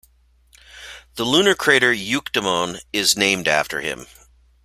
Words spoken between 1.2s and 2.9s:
lunar crater Euctemon